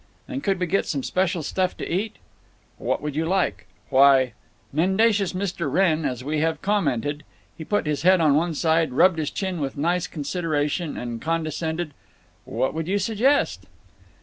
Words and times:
"And 0.27 0.43
could 0.43 0.59
we 0.59 0.65
get 0.65 0.87
some 0.87 1.03
special 1.03 1.43
stuff 1.43 1.77
to 1.77 1.87
eat?" 1.87 2.15
"What 2.79 3.03
would 3.03 3.15
you 3.15 3.27
like?" 3.27 3.67
"Why—" 3.91 4.33
Mendacious 4.73 5.33
Mr. 5.33 5.71
Wrenn! 5.71 6.05
as 6.05 6.23
we 6.23 6.39
have 6.39 6.59
commented. 6.63 7.23
He 7.55 7.63
put 7.63 7.85
his 7.85 8.01
head 8.01 8.19
on 8.19 8.33
one 8.33 8.55
side, 8.55 8.93
rubbed 8.93 9.19
his 9.19 9.29
chin 9.29 9.59
with 9.61 9.77
nice 9.77 10.07
consideration, 10.07 10.97
and 10.97 11.21
condescended, 11.21 11.93
"What 12.45 12.73
would 12.73 12.87
you 12.87 12.97
suggest?" 12.97 13.67